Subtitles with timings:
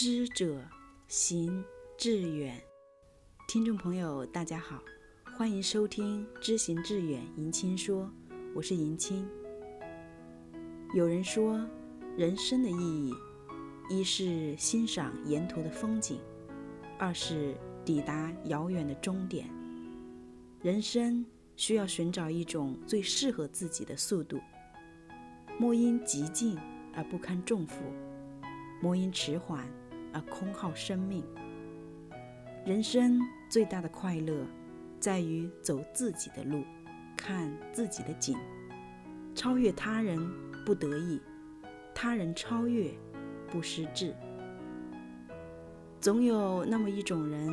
[0.00, 0.64] 知者
[1.08, 1.64] 行
[1.96, 2.56] 志远。
[3.48, 4.80] 听众朋友，大家好，
[5.36, 8.08] 欢迎收听《知行志远》，迎青说，
[8.54, 9.28] 我是迎青。
[10.94, 11.60] 有人说，
[12.16, 13.12] 人生的意义，
[13.90, 16.20] 一是欣赏沿途的风景，
[16.96, 19.50] 二是抵达遥远的终点。
[20.62, 21.26] 人生
[21.56, 24.38] 需要寻找一种最适合自己的速度，
[25.58, 26.56] 莫因急进
[26.94, 27.82] 而不堪重负，
[28.80, 29.68] 莫因迟缓
[30.12, 31.24] 而空耗生命。
[32.64, 34.44] 人生最大的快乐，
[35.00, 36.64] 在于走自己的路，
[37.16, 38.36] 看自己的景，
[39.34, 40.18] 超越他人
[40.66, 41.20] 不得已，
[41.94, 42.92] 他人超越
[43.50, 44.14] 不失志。
[46.00, 47.48] 总有那么一种人，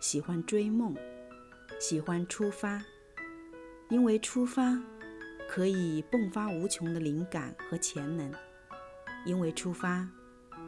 [0.00, 0.94] 喜欢追梦，
[1.80, 2.84] 喜欢出发，
[3.88, 4.78] 因为出发
[5.48, 8.30] 可以迸发无穷的灵感和潜能，
[9.24, 10.06] 因为出发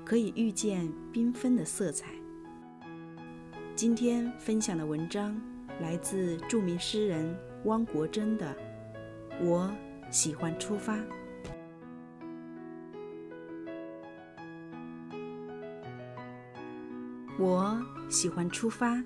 [0.04, 2.12] 可以遇见缤纷的色彩。
[3.74, 5.40] 今天分享的文章
[5.80, 8.54] 来自著名诗人汪国真的
[9.44, 9.70] 《我
[10.10, 10.96] 喜欢出发》。
[17.38, 19.02] 我喜欢出发。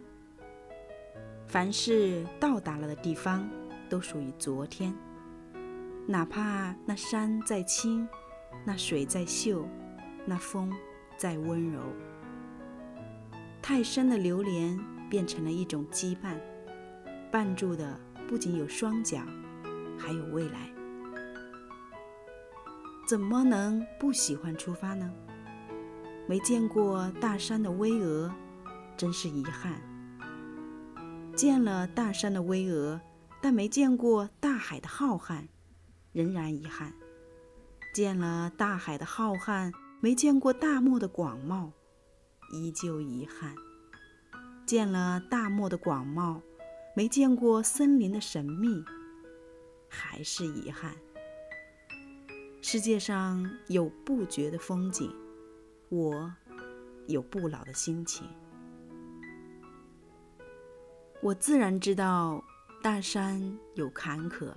[1.46, 3.48] 凡是到达了的地方，
[3.88, 4.92] 都属于昨天。
[6.04, 8.08] 哪怕那山再青，
[8.64, 9.68] 那水再秀，
[10.26, 10.72] 那风
[11.16, 11.80] 再温柔。
[13.62, 16.38] 太深的流连变成了一种羁绊，
[17.32, 19.22] 绊住的不仅有双脚，
[19.98, 20.70] 还有未来。
[23.06, 25.10] 怎么能不喜欢出发呢？
[26.26, 28.30] 没见过大山的巍峨，
[28.96, 29.74] 真是遗憾；
[31.36, 32.98] 见了大山的巍峨，
[33.42, 35.48] 但没见过大海的浩瀚，
[36.12, 36.92] 仍然遗憾；
[37.94, 39.70] 见了大海的浩瀚，
[40.04, 41.70] 没见过大漠的广袤。
[42.52, 43.54] 依旧遗憾，
[44.66, 46.42] 见了大漠的广袤，
[46.94, 48.84] 没见过森林的神秘，
[49.88, 50.94] 还是遗憾。
[52.60, 55.10] 世界上有不绝的风景，
[55.88, 56.30] 我
[57.06, 58.28] 有不老的心情。
[61.22, 62.44] 我自然知道，
[62.82, 64.52] 大山有坎坷，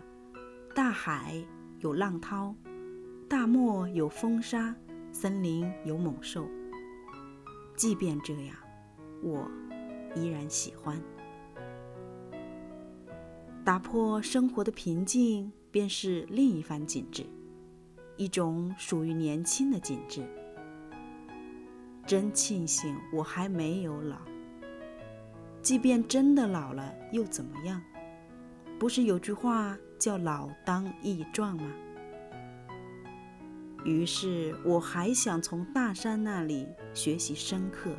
[0.76, 1.42] 大海
[1.80, 2.54] 有浪涛，
[3.30, 4.76] 大漠有风沙，
[5.12, 6.48] 森林有猛兽。
[7.76, 8.56] 即便这样，
[9.22, 9.50] 我
[10.16, 11.00] 依然喜欢。
[13.64, 17.26] 打破生活的平静，便是另一番景致，
[18.16, 20.26] 一种属于年轻的景致。
[22.06, 24.18] 真庆幸我还没有老。
[25.62, 27.82] 即便真的老了，又怎么样？
[28.80, 31.70] 不是有句话叫“老当益壮”吗？
[33.86, 37.92] 于是我还想从大山那里学习深刻，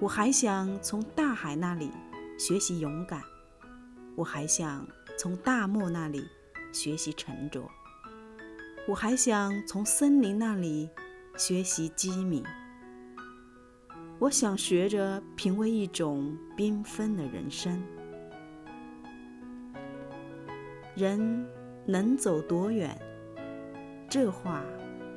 [0.00, 1.90] 我还想从大海那里
[2.38, 3.22] 学习勇敢，
[4.16, 4.86] 我还想
[5.16, 6.26] 从大漠那里
[6.72, 7.68] 学习沉着，
[8.88, 10.90] 我还想从森林那里
[11.36, 12.42] 学习机敏。
[14.18, 17.82] 我想学着品味一种缤纷的人生。
[20.94, 21.46] 人
[21.86, 22.98] 能走多远？
[24.10, 24.62] 这话。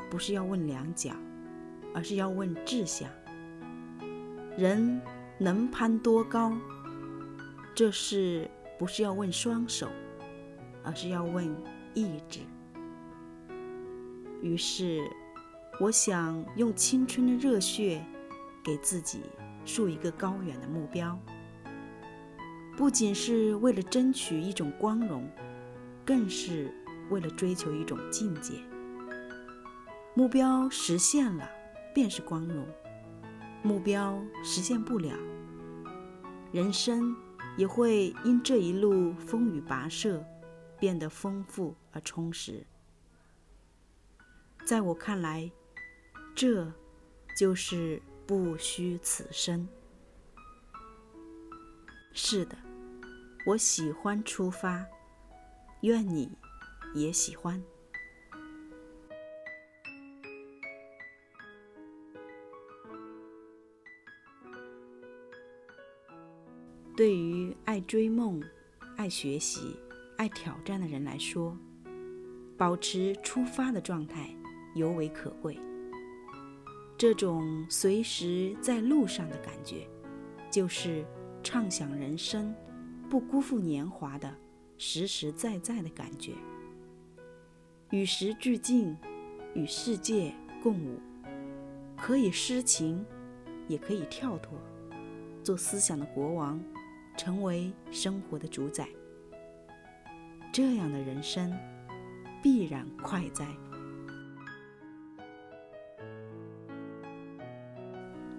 [0.10, 1.10] 不是要问两脚，
[1.92, 3.10] 而是要问志向。
[4.56, 5.02] 人
[5.40, 6.54] 能攀多高？
[7.74, 9.88] 这事不是要问双手，
[10.84, 11.52] 而是要问
[11.96, 12.42] 意志。
[14.40, 15.02] 于是，
[15.80, 18.06] 我想用青春的热血，
[18.64, 19.22] 给自己
[19.66, 21.20] 树一个高远的目标，
[22.78, 25.28] 不仅是为了争取一种光荣，
[26.06, 26.72] 更是
[27.10, 28.54] 为了追求一种境界。
[30.16, 31.50] 目标实现了，
[31.92, 32.64] 便是光荣；
[33.64, 35.18] 目标实现不了，
[36.52, 37.16] 人生
[37.58, 40.24] 也会因这一路风雨跋涉，
[40.80, 42.64] 变得丰富而充实。
[44.64, 45.52] 在我看来，
[46.36, 46.72] 这
[47.36, 49.68] 就是不虚此生。
[52.14, 52.56] 是的，
[53.48, 54.86] 我喜欢出发，
[55.82, 56.38] 愿你
[56.94, 57.60] 也喜欢。
[66.96, 68.40] 对于爱追梦、
[68.98, 69.76] 爱学习、
[70.16, 71.58] 爱挑战的人来说，
[72.56, 74.30] 保持出发的状态
[74.76, 75.58] 尤为可贵。
[76.96, 79.88] 这种随时在路上的感觉，
[80.52, 81.04] 就是
[81.42, 82.54] 畅想人生、
[83.10, 84.32] 不辜负年华的
[84.78, 86.34] 实实在在的感觉。
[87.90, 88.96] 与时俱进，
[89.56, 90.32] 与世界
[90.62, 91.00] 共舞，
[91.98, 93.04] 可以诗情，
[93.68, 94.60] 也可以跳脱，
[95.44, 96.64] 做思想的国王，
[97.18, 98.88] 成为生活的主宰。
[100.52, 101.52] 这样的人生
[102.42, 103.48] 必然快哉。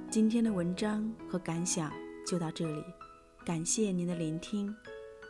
[0.09, 1.93] 今天的文章和感想
[2.25, 2.85] 就到这里，
[3.44, 4.73] 感谢您的聆听。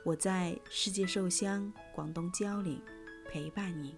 [0.05, 2.79] 我在世界寿乡广东蕉岭
[3.31, 3.97] 陪伴您。